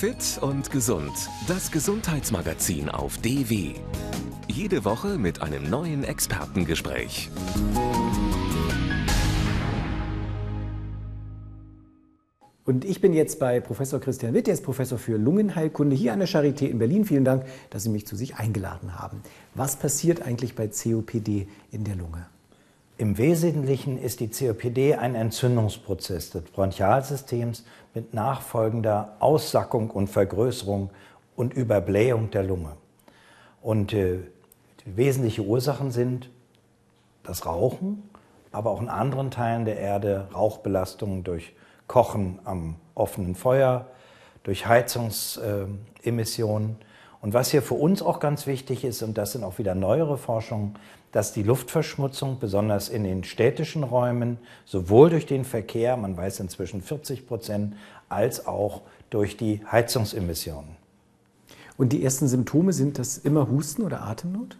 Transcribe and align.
Fit 0.00 0.38
und 0.40 0.70
gesund. 0.70 1.12
Das 1.46 1.70
Gesundheitsmagazin 1.70 2.88
auf 2.88 3.18
DW. 3.18 3.74
Jede 4.48 4.86
Woche 4.86 5.18
mit 5.18 5.42
einem 5.42 5.68
neuen 5.68 6.04
Expertengespräch. 6.04 7.28
Und 12.64 12.86
ich 12.86 13.02
bin 13.02 13.12
jetzt 13.12 13.38
bei 13.40 13.60
Professor 13.60 14.00
Christian 14.00 14.32
Witt, 14.32 14.46
der 14.46 14.54
ist 14.54 14.64
Professor 14.64 14.96
für 14.96 15.18
Lungenheilkunde 15.18 15.94
hier 15.94 16.14
an 16.14 16.20
der 16.20 16.28
Charité 16.28 16.64
in 16.64 16.78
Berlin. 16.78 17.04
Vielen 17.04 17.26
Dank, 17.26 17.44
dass 17.68 17.82
Sie 17.82 17.90
mich 17.90 18.06
zu 18.06 18.16
sich 18.16 18.36
eingeladen 18.36 18.98
haben. 18.98 19.20
Was 19.54 19.76
passiert 19.76 20.22
eigentlich 20.22 20.54
bei 20.54 20.68
COPD 20.68 21.46
in 21.72 21.84
der 21.84 21.96
Lunge? 21.96 22.24
Im 23.00 23.16
Wesentlichen 23.16 23.96
ist 23.96 24.20
die 24.20 24.28
COPD 24.28 24.94
ein 24.94 25.14
Entzündungsprozess 25.14 26.32
des 26.32 26.42
Bronchialsystems 26.42 27.64
mit 27.94 28.12
nachfolgender 28.12 29.16
Aussackung 29.20 29.88
und 29.88 30.08
Vergrößerung 30.08 30.90
und 31.34 31.54
Überblähung 31.54 32.30
der 32.30 32.42
Lunge. 32.42 32.76
Und 33.62 33.94
äh, 33.94 34.18
die 34.84 34.98
wesentlichen 34.98 35.46
Ursachen 35.46 35.92
sind 35.92 36.28
das 37.22 37.46
Rauchen, 37.46 38.02
aber 38.52 38.68
auch 38.68 38.82
in 38.82 38.90
anderen 38.90 39.30
Teilen 39.30 39.64
der 39.64 39.78
Erde 39.78 40.28
Rauchbelastungen 40.34 41.24
durch 41.24 41.54
Kochen 41.86 42.38
am 42.44 42.76
offenen 42.94 43.34
Feuer, 43.34 43.86
durch 44.42 44.66
Heizungsemissionen. 44.66 46.76
Und 47.20 47.34
was 47.34 47.50
hier 47.50 47.62
für 47.62 47.74
uns 47.74 48.02
auch 48.02 48.18
ganz 48.18 48.46
wichtig 48.46 48.84
ist, 48.84 49.02
und 49.02 49.18
das 49.18 49.32
sind 49.32 49.44
auch 49.44 49.58
wieder 49.58 49.74
neuere 49.74 50.16
Forschungen, 50.16 50.74
dass 51.12 51.32
die 51.32 51.42
Luftverschmutzung 51.42 52.38
besonders 52.38 52.88
in 52.88 53.04
den 53.04 53.24
städtischen 53.24 53.82
Räumen 53.82 54.38
sowohl 54.64 55.10
durch 55.10 55.26
den 55.26 55.44
Verkehr, 55.44 55.96
man 55.96 56.16
weiß 56.16 56.40
inzwischen 56.40 56.80
40 56.80 57.26
Prozent, 57.26 57.74
als 58.08 58.46
auch 58.46 58.82
durch 59.10 59.36
die 59.36 59.60
Heizungsemissionen. 59.70 60.76
Und 61.76 61.92
die 61.92 62.04
ersten 62.04 62.28
Symptome 62.28 62.72
sind 62.72 62.98
das 62.98 63.18
immer 63.18 63.48
Husten 63.48 63.82
oder 63.82 64.02
Atemnot? 64.02 64.56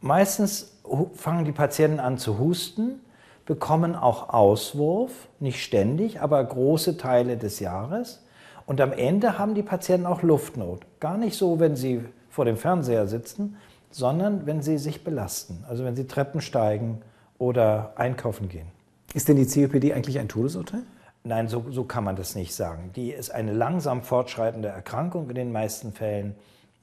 Meistens 0.00 0.76
fangen 1.14 1.44
die 1.44 1.52
Patienten 1.52 2.00
an 2.00 2.18
zu 2.18 2.38
husten, 2.38 3.00
bekommen 3.46 3.96
auch 3.96 4.28
Auswurf, 4.28 5.10
nicht 5.40 5.62
ständig, 5.62 6.20
aber 6.20 6.42
große 6.44 6.98
Teile 6.98 7.36
des 7.36 7.60
Jahres. 7.60 8.22
Und 8.68 8.82
am 8.82 8.92
Ende 8.92 9.38
haben 9.38 9.54
die 9.54 9.62
Patienten 9.62 10.06
auch 10.06 10.22
Luftnot. 10.22 10.82
Gar 11.00 11.16
nicht 11.16 11.38
so, 11.38 11.58
wenn 11.58 11.74
sie 11.74 12.02
vor 12.28 12.44
dem 12.44 12.58
Fernseher 12.58 13.06
sitzen, 13.06 13.56
sondern 13.90 14.44
wenn 14.44 14.60
sie 14.60 14.76
sich 14.76 15.04
belasten. 15.04 15.64
Also 15.66 15.86
wenn 15.86 15.96
sie 15.96 16.06
Treppen 16.06 16.42
steigen 16.42 17.00
oder 17.38 17.94
einkaufen 17.96 18.50
gehen. 18.50 18.66
Ist 19.14 19.26
denn 19.26 19.36
die 19.36 19.46
COPD 19.46 19.94
eigentlich 19.94 20.18
ein 20.18 20.28
Todesurteil? 20.28 20.82
Nein, 21.24 21.48
so, 21.48 21.64
so 21.70 21.84
kann 21.84 22.04
man 22.04 22.14
das 22.14 22.34
nicht 22.34 22.54
sagen. 22.54 22.90
Die 22.94 23.10
ist 23.10 23.30
eine 23.30 23.54
langsam 23.54 24.02
fortschreitende 24.02 24.68
Erkrankung 24.68 25.30
in 25.30 25.34
den 25.34 25.50
meisten 25.50 25.94
Fällen. 25.94 26.34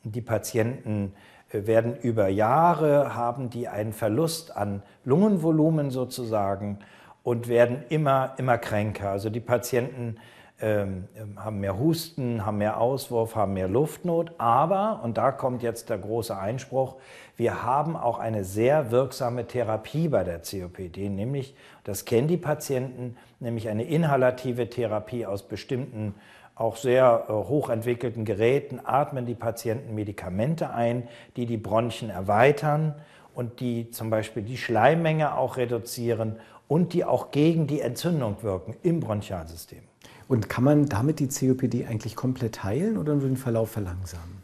Die 0.03 0.21
Patienten 0.21 1.13
äh, 1.51 1.67
werden 1.67 1.95
über 1.95 2.29
Jahre, 2.29 3.13
haben 3.13 3.51
die 3.51 3.67
einen 3.67 3.93
Verlust 3.93 4.57
an 4.57 4.81
Lungenvolumen 5.03 5.91
sozusagen 5.91 6.79
und 7.21 7.47
werden 7.47 7.83
immer, 7.89 8.33
immer 8.37 8.57
kränker. 8.57 9.11
Also 9.11 9.29
die 9.29 9.39
Patienten 9.39 10.17
ähm, 10.61 11.07
haben 11.35 11.59
mehr 11.59 11.77
Husten, 11.77 12.45
haben 12.45 12.59
mehr 12.59 12.79
Auswurf, 12.79 13.35
haben 13.35 13.53
mehr 13.53 13.67
Luftnot. 13.67 14.31
Aber, 14.37 15.01
und 15.03 15.17
da 15.17 15.31
kommt 15.31 15.63
jetzt 15.63 15.89
der 15.89 15.97
große 15.97 16.37
Einspruch, 16.37 16.95
wir 17.37 17.63
haben 17.63 17.97
auch 17.97 18.19
eine 18.19 18.45
sehr 18.45 18.91
wirksame 18.91 19.45
Therapie 19.45 20.07
bei 20.07 20.23
der 20.23 20.39
COPD, 20.39 21.09
nämlich, 21.09 21.55
das 21.83 22.05
kennen 22.05 22.29
die 22.29 22.37
Patienten, 22.37 23.17
nämlich 23.39 23.67
eine 23.67 23.83
inhalative 23.83 24.69
Therapie 24.69 25.25
aus 25.25 25.43
bestimmten 25.43 26.15
auch 26.55 26.77
sehr 26.77 27.25
äh, 27.27 27.33
hochentwickelten 27.33 28.23
Geräten 28.23 28.79
atmen 28.83 29.25
die 29.25 29.35
Patienten 29.35 29.93
Medikamente 29.93 30.69
ein, 30.69 31.07
die 31.35 31.45
die 31.45 31.57
Bronchien 31.57 32.09
erweitern 32.09 32.95
und 33.33 33.59
die 33.59 33.91
zum 33.91 34.09
Beispiel 34.09 34.41
die 34.41 34.57
Schleimmenge 34.57 35.37
auch 35.37 35.57
reduzieren 35.57 36.37
und 36.69 36.93
die 36.93 37.03
auch 37.03 37.31
gegen 37.31 37.67
die 37.67 37.81
Entzündung 37.81 38.37
wirken 38.41 38.75
im 38.81 39.01
Bronchialsystem. 39.01 39.83
Und 40.27 40.49
kann 40.49 40.63
man 40.63 40.87
damit 40.87 41.19
die 41.19 41.27
COPD 41.27 41.85
eigentlich 41.85 42.15
komplett 42.15 42.63
heilen 42.63 42.97
oder 42.97 43.13
nur 43.13 43.27
den 43.27 43.37
Verlauf 43.37 43.71
verlangsamen? 43.71 44.43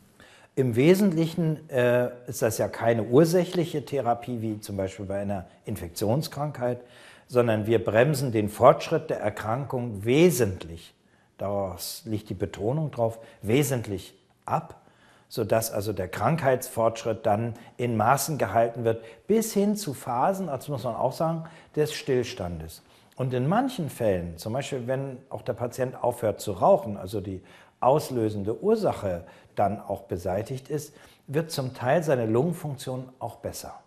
Im 0.56 0.76
Wesentlichen 0.76 1.70
äh, 1.70 2.10
ist 2.28 2.42
das 2.42 2.58
ja 2.58 2.68
keine 2.68 3.04
ursächliche 3.04 3.86
Therapie 3.86 4.42
wie 4.42 4.60
zum 4.60 4.78
Beispiel 4.78 5.06
bei 5.06 5.20
einer 5.20 5.46
Infektionskrankheit, 5.66 6.82
sondern 7.28 7.66
wir 7.66 7.84
bremsen 7.84 8.34
den 8.34 8.50
Fortschritt 8.50 9.10
der 9.10 9.22
Erkrankung 9.22 10.04
wesentlich, 10.04 10.94
daraus 11.38 12.04
liegt 12.06 12.30
die 12.30 12.34
Betonung 12.34 12.92
drauf, 12.92 13.20
wesentlich 13.42 14.14
ab, 14.46 14.82
sodass 15.30 15.72
also 15.72 15.94
der 15.94 16.10
Krankheitsfortschritt 16.10 17.26
dann 17.26 17.54
in 17.78 17.96
Maßen 17.96 18.38
gehalten 18.38 18.84
wird, 18.84 19.02
bis 19.28 19.54
hin 19.54 19.78
zu 19.78 19.94
Phasen, 19.94 20.48
das 20.48 20.68
muss 20.68 20.84
man 20.84 20.96
auch 20.96 21.14
sagen, 21.14 21.46
des 21.74 21.94
Stillstandes. 21.94 22.82
Und 23.22 23.36
in 23.36 23.48
manchen 23.48 23.92
Fällen, 23.92 24.40
zum 24.40 24.54
Beispiel 24.54 24.88
wenn 24.88 25.20
auch 25.30 25.44
der 25.44 25.54
Patient 25.54 26.04
aufhört 26.04 26.42
zu 26.42 26.54
rauchen, 26.54 26.98
also 26.98 27.22
die 27.22 27.44
auslösende 27.80 28.64
Ursache 28.64 29.26
dann 29.54 29.80
auch 29.80 30.06
beseitigt 30.06 30.72
ist, 30.72 30.96
wird 31.28 31.52
zum 31.52 31.76
Teil 31.76 32.02
seine 32.02 32.26
Lungenfunktion 32.26 33.10
auch 33.20 33.36
besser. 33.36 33.80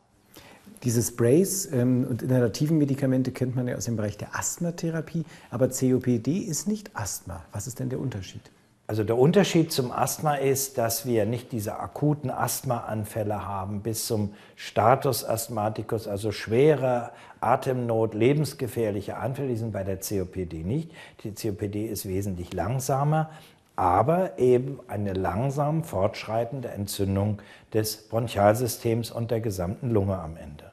Diese 0.84 1.02
Sprays 1.02 1.66
ähm, 1.72 2.06
und 2.08 2.22
inhalativen 2.22 2.78
Medikamente 2.78 3.32
kennt 3.32 3.56
man 3.56 3.66
ja 3.66 3.74
aus 3.74 3.86
dem 3.86 3.96
Bereich 3.96 4.16
der 4.16 4.38
Asthmatherapie, 4.38 5.24
aber 5.50 5.68
COPD 5.68 6.38
ist 6.38 6.68
nicht 6.68 6.92
Asthma. 6.94 7.44
Was 7.50 7.66
ist 7.66 7.80
denn 7.80 7.88
der 7.88 7.98
Unterschied? 7.98 8.52
Also 8.86 9.02
der 9.02 9.16
Unterschied 9.16 9.72
zum 9.72 9.90
Asthma 9.90 10.34
ist, 10.34 10.76
dass 10.76 11.06
wir 11.06 11.24
nicht 11.24 11.52
diese 11.52 11.78
akuten 11.78 12.30
Asthmaanfälle 12.30 13.46
haben 13.46 13.80
bis 13.80 14.06
zum 14.06 14.34
Status 14.56 15.24
Asthmaticus, 15.24 16.06
also 16.06 16.32
schwere 16.32 17.10
Atemnot, 17.40 18.12
lebensgefährliche 18.12 19.16
Anfälle, 19.16 19.48
die 19.48 19.56
sind 19.56 19.72
bei 19.72 19.84
der 19.84 19.96
COPD 19.96 20.64
nicht. 20.64 20.90
Die 21.22 21.32
COPD 21.32 21.86
ist 21.86 22.06
wesentlich 22.06 22.52
langsamer, 22.52 23.30
aber 23.74 24.38
eben 24.38 24.80
eine 24.86 25.14
langsam 25.14 25.82
fortschreitende 25.82 26.68
Entzündung 26.68 27.40
des 27.72 28.08
Bronchialsystems 28.08 29.10
und 29.10 29.30
der 29.30 29.40
gesamten 29.40 29.90
Lunge 29.90 30.18
am 30.18 30.36
Ende. 30.36 30.72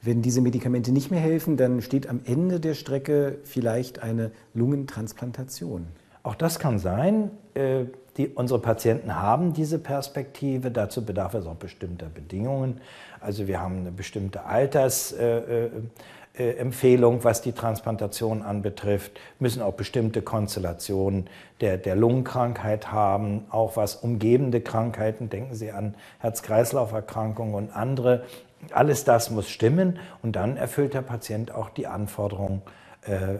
Wenn 0.00 0.22
diese 0.22 0.40
Medikamente 0.40 0.92
nicht 0.92 1.10
mehr 1.10 1.20
helfen, 1.20 1.58
dann 1.58 1.82
steht 1.82 2.08
am 2.08 2.20
Ende 2.24 2.58
der 2.58 2.72
Strecke 2.72 3.38
vielleicht 3.44 4.02
eine 4.02 4.30
Lungentransplantation. 4.54 5.88
Auch 6.22 6.34
das 6.34 6.58
kann 6.58 6.78
sein. 6.78 7.30
Äh, 7.54 7.84
die, 8.16 8.28
unsere 8.28 8.58
Patienten 8.58 9.16
haben 9.16 9.52
diese 9.52 9.78
Perspektive. 9.78 10.70
Dazu 10.70 11.04
bedarf 11.04 11.34
es 11.34 11.46
auch 11.46 11.54
bestimmter 11.54 12.06
Bedingungen. 12.06 12.80
Also 13.20 13.46
wir 13.46 13.60
haben 13.60 13.78
eine 13.78 13.92
bestimmte 13.92 14.44
Altersempfehlung, 14.44 17.14
äh, 17.14 17.18
äh, 17.18 17.24
was 17.24 17.40
die 17.40 17.52
Transplantation 17.52 18.42
anbetrifft, 18.42 19.12
müssen 19.38 19.62
auch 19.62 19.74
bestimmte 19.74 20.22
Konstellationen 20.22 21.30
der, 21.60 21.78
der 21.78 21.96
Lungenkrankheit 21.96 22.90
haben, 22.90 23.44
auch 23.50 23.76
was 23.76 23.94
umgebende 23.94 24.60
Krankheiten, 24.60 25.30
denken 25.30 25.54
Sie 25.54 25.70
an 25.70 25.94
Herz-Kreislauf-Erkrankungen 26.18 27.54
und 27.54 27.70
andere. 27.70 28.24
Alles 28.72 29.04
das 29.04 29.30
muss 29.30 29.48
stimmen 29.48 29.98
und 30.22 30.36
dann 30.36 30.58
erfüllt 30.58 30.92
der 30.92 31.02
Patient 31.02 31.54
auch 31.54 31.70
die 31.70 31.86
Anforderungen 31.86 32.60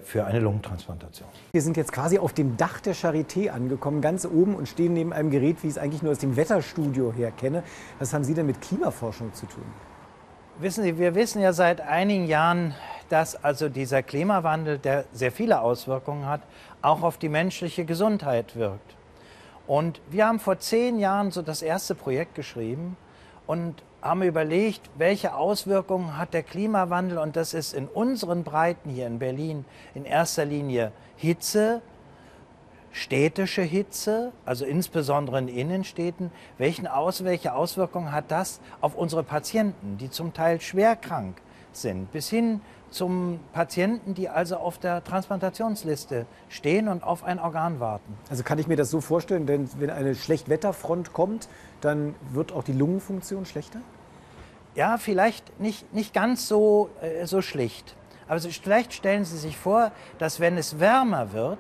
für 0.05 0.25
eine 0.25 0.41
Lungentransplantation. 0.41 1.29
Wir 1.53 1.61
sind 1.61 1.77
jetzt 1.77 1.93
quasi 1.93 2.19
auf 2.19 2.33
dem 2.33 2.57
Dach 2.57 2.81
der 2.81 2.95
Charité 2.95 3.51
angekommen, 3.51 4.01
ganz 4.01 4.25
oben 4.25 4.55
und 4.55 4.69
stehen 4.69 4.95
neben 4.95 5.13
einem 5.13 5.31
Gerät, 5.31 5.63
wie 5.63 5.67
ich 5.67 5.75
es 5.75 5.79
eigentlich 5.79 6.03
nur 6.03 6.13
aus 6.13 6.19
dem 6.19 6.35
Wetterstudio 6.37 7.13
her 7.13 7.31
kenne. 7.31 7.63
Was 7.99 8.15
haben 8.15 8.25
Sie 8.25 8.33
denn 8.33 8.47
mit 8.47 8.63
Klimaforschung 8.63 9.35
zu 9.35 9.45
tun? 9.45 9.65
Wissen 10.59 10.83
Sie, 10.83 10.99
wir 10.99 11.15
wissen 11.15 11.43
ja 11.43 11.53
seit 11.53 11.83
einigen 11.83 12.27
Jahren, 12.27 12.75
dass 13.11 13.35
also 13.35 13.69
dieser 13.69 14.03
Klimawandel, 14.03 14.79
der 14.79 15.05
sehr 15.13 15.33
viele 15.33 15.61
Auswirkungen 15.61 16.27
hat, 16.27 16.41
auch 16.81 17.03
auf 17.03 17.19
die 17.19 17.29
menschliche 17.29 17.85
Gesundheit 17.85 18.57
wirkt. 18.57 18.97
Und 19.67 20.01
wir 20.11 20.27
haben 20.27 20.39
vor 20.39 20.59
zehn 20.59 20.99
Jahren 20.99 21.31
so 21.31 21.43
das 21.43 21.63
erste 21.63 21.95
Projekt 21.95 22.35
geschrieben 22.35 22.97
und 23.51 23.83
haben 24.01 24.23
überlegt, 24.23 24.81
welche 24.97 25.35
Auswirkungen 25.35 26.17
hat 26.17 26.35
der 26.35 26.45
Klimawandel 26.45 27.19
und 27.19 27.35
das 27.35 27.53
ist 27.53 27.75
in 27.75 27.89
unseren 27.89 28.45
Breiten 28.45 28.91
hier 28.91 29.09
in 29.09 29.19
Berlin 29.19 29.65
in 29.93 30.05
erster 30.05 30.45
Linie 30.45 30.93
Hitze, 31.17 31.83
städtische 32.93 33.63
Hitze, 33.63 34.31
also 34.47 34.65
insbesondere 34.65 35.41
in 35.41 35.49
Innenstädten. 35.49 36.31
Welchen 36.59 36.87
Aus, 36.87 37.25
welche 37.25 37.53
Auswirkungen 37.53 38.13
hat 38.13 38.27
das 38.29 38.61
auf 38.81 38.95
unsere 38.95 39.25
Patienten, 39.25 39.99
die 39.99 40.11
zum 40.11 40.33
Teil 40.33 40.61
schwer 40.61 40.95
krank 40.95 41.43
sind, 41.73 42.13
bis 42.13 42.31
hin 42.31 42.61
zum 42.91 43.41
Patienten, 43.53 44.15
die 44.15 44.29
also 44.29 44.57
auf 44.57 44.79
der 44.79 45.03
Transplantationsliste 45.05 46.27
stehen 46.49 46.89
und 46.89 47.03
auf 47.03 47.25
ein 47.25 47.39
Organ 47.39 47.81
warten. 47.81 48.17
Also 48.29 48.43
kann 48.43 48.59
ich 48.59 48.67
mir 48.67 48.77
das 48.77 48.91
so 48.91 49.01
vorstellen, 49.01 49.47
denn 49.47 49.69
wenn 49.79 49.91
eine 49.91 50.15
Schlechtwetterfront 50.15 51.13
kommt, 51.13 51.49
dann 51.81 52.15
wird 52.33 52.53
auch 52.53 52.65
die 52.65 52.73
Lungenfunktion 52.73 53.47
schlechter? 53.47 53.81
Ja, 54.75 54.99
vielleicht 54.99 55.59
nicht, 55.61 55.93
nicht 55.95 56.15
ganz 56.15 56.47
so, 56.47 56.91
äh, 57.01 57.27
so 57.27 57.43
schlicht. 57.43 57.97
Aber 58.29 58.41
vielleicht 58.41 58.93
stellen 58.93 59.25
Sie 59.25 59.39
sich 59.39 59.57
vor, 59.57 59.91
dass 60.19 60.39
wenn 60.39 60.57
es 60.57 60.79
wärmer 60.79 61.33
wird, 61.33 61.59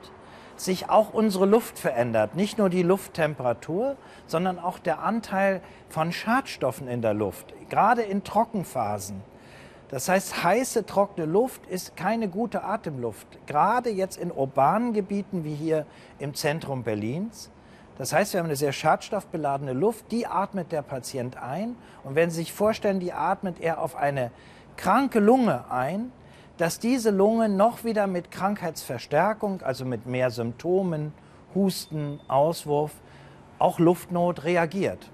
sich 0.56 0.88
auch 0.88 1.12
unsere 1.12 1.46
Luft 1.46 1.78
verändert. 1.78 2.36
Nicht 2.36 2.58
nur 2.58 2.68
die 2.68 2.82
Lufttemperatur, 2.82 3.96
sondern 4.26 4.58
auch 4.58 4.78
der 4.78 5.00
Anteil 5.00 5.62
von 5.88 6.12
Schadstoffen 6.12 6.86
in 6.86 7.02
der 7.02 7.14
Luft, 7.14 7.54
gerade 7.70 8.02
in 8.02 8.22
Trockenphasen. 8.22 9.22
Das 9.90 10.08
heißt, 10.08 10.44
heiße, 10.44 10.86
trockene 10.86 11.26
Luft 11.26 11.66
ist 11.66 11.96
keine 11.96 12.28
gute 12.28 12.62
Atemluft, 12.62 13.26
gerade 13.46 13.90
jetzt 13.90 14.16
in 14.18 14.30
urbanen 14.30 14.92
Gebieten 14.92 15.42
wie 15.42 15.54
hier 15.54 15.84
im 16.20 16.34
Zentrum 16.34 16.84
Berlins. 16.84 17.50
Das 17.98 18.12
heißt, 18.12 18.32
wir 18.32 18.38
haben 18.38 18.46
eine 18.46 18.56
sehr 18.56 18.72
schadstoffbeladene 18.72 19.72
Luft, 19.72 20.10
die 20.12 20.26
atmet 20.26 20.70
der 20.72 20.82
Patient 20.82 21.36
ein. 21.36 21.76
Und 22.04 22.14
wenn 22.14 22.30
Sie 22.30 22.36
sich 22.36 22.52
vorstellen, 22.52 23.00
die 23.00 23.12
atmet 23.12 23.60
er 23.60 23.82
auf 23.82 23.96
eine 23.96 24.30
kranke 24.76 25.18
Lunge 25.18 25.64
ein, 25.70 26.12
dass 26.56 26.78
diese 26.78 27.10
Lunge 27.10 27.48
noch 27.48 27.84
wieder 27.84 28.06
mit 28.06 28.30
Krankheitsverstärkung, 28.30 29.60
also 29.62 29.84
mit 29.84 30.06
mehr 30.06 30.30
Symptomen, 30.30 31.12
Husten, 31.54 32.20
Auswurf, 32.28 32.92
auch 33.58 33.78
Luftnot 33.78 34.44
reagiert. 34.44 35.10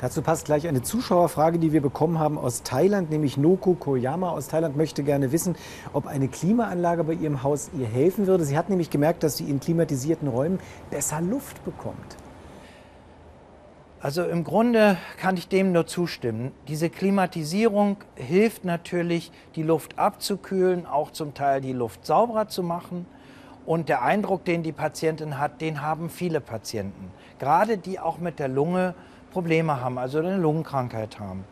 Dazu 0.00 0.22
passt 0.22 0.46
gleich 0.46 0.66
eine 0.66 0.82
Zuschauerfrage, 0.82 1.58
die 1.58 1.72
wir 1.72 1.82
bekommen 1.82 2.18
haben 2.18 2.38
aus 2.38 2.62
Thailand, 2.62 3.10
nämlich 3.10 3.36
Noko 3.36 3.74
Koyama 3.74 4.30
aus 4.30 4.48
Thailand 4.48 4.76
möchte 4.76 5.02
gerne 5.02 5.32
wissen, 5.32 5.56
ob 5.92 6.06
eine 6.06 6.28
Klimaanlage 6.28 7.04
bei 7.04 7.12
ihrem 7.12 7.42
Haus 7.42 7.70
ihr 7.78 7.86
helfen 7.86 8.26
würde. 8.26 8.44
Sie 8.44 8.56
hat 8.56 8.70
nämlich 8.70 8.90
gemerkt, 8.90 9.22
dass 9.22 9.36
sie 9.36 9.50
in 9.50 9.60
klimatisierten 9.60 10.28
Räumen 10.28 10.58
besser 10.90 11.20
Luft 11.20 11.64
bekommt. 11.64 12.16
Also 14.02 14.24
im 14.24 14.44
Grunde 14.44 14.96
kann 15.18 15.36
ich 15.36 15.48
dem 15.48 15.72
nur 15.72 15.86
zustimmen. 15.86 16.52
Diese 16.68 16.88
Klimatisierung 16.88 17.98
hilft 18.14 18.64
natürlich, 18.64 19.30
die 19.56 19.62
Luft 19.62 19.98
abzukühlen, 19.98 20.86
auch 20.86 21.10
zum 21.10 21.34
Teil 21.34 21.60
die 21.60 21.74
Luft 21.74 22.06
sauberer 22.06 22.48
zu 22.48 22.62
machen. 22.62 23.04
Und 23.66 23.90
der 23.90 24.02
Eindruck, 24.02 24.46
den 24.46 24.62
die 24.62 24.72
Patientin 24.72 25.38
hat, 25.38 25.60
den 25.60 25.82
haben 25.82 26.08
viele 26.08 26.40
Patienten. 26.40 27.10
Gerade 27.38 27.76
die 27.76 28.00
auch 28.00 28.16
mit 28.16 28.38
der 28.38 28.48
Lunge 28.48 28.94
Probleme 29.30 29.80
haben, 29.80 29.98
also 29.98 30.18
eine 30.18 30.36
Lungenkrankheit 30.36 31.18
haben. 31.18 31.44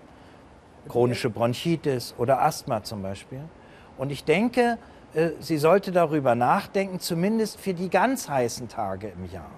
Chronische 0.88 1.30
Bronchitis 1.30 2.14
oder 2.18 2.42
Asthma 2.42 2.82
zum 2.82 3.02
Beispiel. 3.02 3.40
Und 3.98 4.10
ich 4.10 4.24
denke, 4.24 4.78
äh, 5.14 5.30
sie 5.40 5.58
sollte 5.58 5.92
darüber 5.92 6.34
nachdenken, 6.34 7.00
zumindest 7.00 7.60
für 7.60 7.74
die 7.74 7.90
ganz 7.90 8.28
heißen 8.28 8.68
Tage 8.68 9.08
im 9.08 9.30
Jahr. 9.30 9.50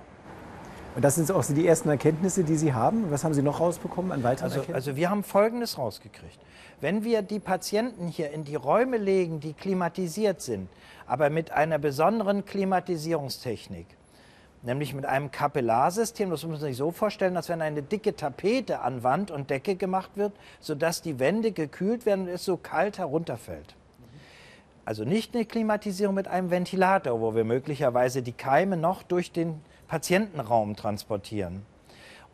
Und 0.96 1.04
das 1.04 1.14
sind 1.14 1.30
auch 1.30 1.44
die 1.44 1.66
ersten 1.66 1.88
Erkenntnisse, 1.88 2.42
die 2.42 2.56
Sie 2.56 2.74
haben. 2.74 3.10
Was 3.10 3.22
haben 3.22 3.32
Sie 3.32 3.42
noch 3.42 3.60
rausbekommen 3.60 4.10
an 4.10 4.24
weiteren 4.24 4.46
also, 4.46 4.56
Erkenntnissen? 4.56 4.90
Also 4.90 4.96
wir 4.96 5.10
haben 5.10 5.22
Folgendes 5.22 5.78
rausgekriegt. 5.78 6.38
Wenn 6.80 7.04
wir 7.04 7.22
die 7.22 7.38
Patienten 7.38 8.08
hier 8.08 8.30
in 8.32 8.42
die 8.44 8.56
Räume 8.56 8.96
legen, 8.96 9.38
die 9.38 9.52
klimatisiert 9.52 10.40
sind, 10.40 10.68
aber 11.06 11.30
mit 11.30 11.52
einer 11.52 11.78
besonderen 11.78 12.44
Klimatisierungstechnik, 12.44 13.86
nämlich 14.62 14.94
mit 14.94 15.06
einem 15.06 15.30
Kapillarsystem. 15.30 16.30
Das 16.30 16.42
muss 16.42 16.50
man 16.50 16.60
sich 16.60 16.76
so 16.76 16.90
vorstellen, 16.90 17.36
als 17.36 17.48
wenn 17.48 17.62
eine 17.62 17.82
dicke 17.82 18.14
Tapete 18.14 18.80
an 18.80 19.02
Wand 19.02 19.30
und 19.30 19.50
Decke 19.50 19.76
gemacht 19.76 20.12
wird, 20.16 20.32
sodass 20.60 21.02
die 21.02 21.18
Wände 21.18 21.52
gekühlt 21.52 22.06
werden 22.06 22.26
und 22.26 22.28
es 22.28 22.44
so 22.44 22.56
kalt 22.56 22.98
herunterfällt. 22.98 23.74
Also 24.84 25.04
nicht 25.04 25.34
eine 25.34 25.44
Klimatisierung 25.44 26.14
mit 26.14 26.28
einem 26.28 26.50
Ventilator, 26.50 27.20
wo 27.20 27.34
wir 27.34 27.44
möglicherweise 27.44 28.22
die 28.22 28.32
Keime 28.32 28.76
noch 28.76 29.02
durch 29.02 29.30
den 29.30 29.60
Patientenraum 29.88 30.76
transportieren. 30.76 31.64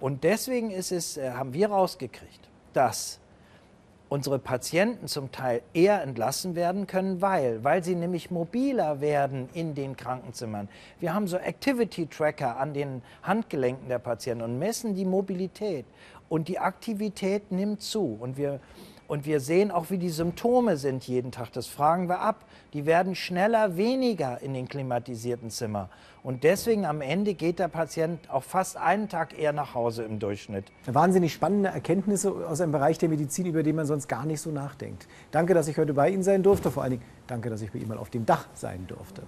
Und 0.01 0.25
deswegen 0.25 0.71
ist 0.71 0.93
es, 0.93 1.17
äh, 1.17 1.33
haben 1.33 1.55
wir 1.55 1.71
rausgekriegt, 1.71 2.49
dass 2.73 3.19
unsere 4.09 4.39
Patienten 4.39 5.09
zum 5.09 5.33
Teil 5.33 5.63
eher 5.75 6.03
entlassen 6.03 6.55
werden 6.55 6.87
können, 6.87 7.21
weil, 7.21 7.65
weil 7.65 7.83
sie 7.83 7.95
nämlich 7.95 8.31
mobiler 8.31 9.01
werden 9.01 9.49
in 9.53 9.75
den 9.75 9.97
Krankenzimmern. 9.97 10.69
Wir 11.01 11.15
haben 11.15 11.27
so 11.27 11.37
Activity 11.37 12.07
Tracker 12.07 12.57
an 12.59 12.73
den 12.73 13.03
Handgelenken 13.23 13.89
der 13.89 13.99
Patienten 13.99 14.45
und 14.45 14.59
messen 14.59 14.95
die 14.95 15.05
Mobilität 15.05 15.87
und 16.29 16.49
die 16.49 16.59
Aktivität 16.59 17.51
nimmt 17.51 17.83
zu 17.83 18.17
und 18.21 18.37
wir 18.37 18.61
und 19.09 19.27
wir 19.27 19.41
sehen 19.41 19.71
auch, 19.71 19.91
wie 19.91 19.99
die 19.99 20.09
Symptome 20.09 20.77
sind 20.77 21.07
jeden 21.07 21.33
Tag. 21.33 21.53
Das 21.53 21.67
fragen 21.67 22.09
wir 22.09 22.21
ab. 22.21 22.45
Die 22.73 22.87
werden 22.87 23.15
schneller 23.15 23.77
weniger 23.77 24.41
in 24.43 24.55
den 24.55 24.69
klimatisierten 24.69 25.51
Zimmern. 25.51 25.89
Und 26.23 26.43
deswegen 26.43 26.85
am 26.85 27.01
Ende 27.01 27.35
geht 27.35 27.61
der 27.61 27.69
Patient 27.69 28.29
auch 28.31 28.43
fast 28.43 28.77
einen 28.77 29.09
Tag 29.09 29.39
eher 29.39 29.53
nach 29.53 29.75
Hause 29.75 30.03
im 30.03 30.19
Durchschnitt. 30.19 30.73
Wahnsinnig 30.87 31.33
spannende 31.33 31.69
Erkenntnisse 31.69 32.33
aus 32.49 32.61
einem 32.61 32.73
Bereich 32.73 32.99
der 32.99 33.09
Medizin, 33.09 33.47
über 33.47 33.63
den 33.63 33.77
man 33.77 33.87
sonst 33.87 34.09
gar 34.09 34.27
nicht 34.27 34.41
so 34.41 34.51
nachdenkt. 34.51 35.07
Danke, 35.31 35.55
dass 35.55 35.69
ich 35.69 35.79
heute 35.79 35.95
bei 35.95 36.11
Ihnen 36.11 36.25
sein 36.25 36.43
durfte. 36.43 36.71
Vor 36.73 36.83
allen 36.83 36.93
Dingen 36.93 37.05
danke, 37.29 37.49
dass 37.49 37.63
ich 37.63 37.71
bei 37.71 37.79
Ihnen 37.79 37.89
mal 37.89 37.99
auf 37.99 38.11
dem 38.11 38.27
Dach 38.27 38.49
sein 38.55 38.87
durfte. 38.89 39.23